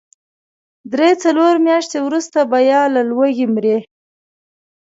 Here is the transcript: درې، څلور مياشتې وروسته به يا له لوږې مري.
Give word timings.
درې، 0.93 1.09
څلور 1.23 1.53
مياشتې 1.67 1.97
وروسته 2.03 2.39
به 2.49 2.57
يا 2.71 2.81
له 2.93 3.01
لوږې 3.11 3.47
مري. 3.53 3.77